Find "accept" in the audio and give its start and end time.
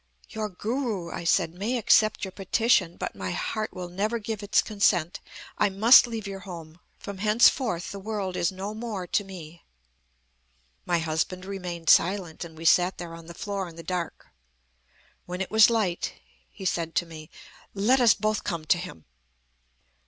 1.77-2.25